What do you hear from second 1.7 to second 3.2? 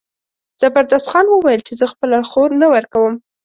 زه خپله خور نه ورکوم.